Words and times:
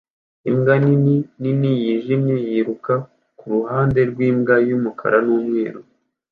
imbwa 0.49 0.75
nini 0.85 1.15
nini 1.41 1.71
yijimye 1.83 2.35
yiruka 2.47 2.93
kuruhande 3.37 3.99
rwimbwa 4.09 4.55
yumukara 4.67 5.17
numweru 5.25 5.79